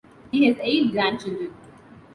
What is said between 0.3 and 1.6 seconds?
He has eight grandchildren.